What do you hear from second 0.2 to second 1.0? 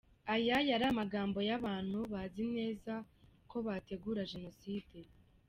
Aya yari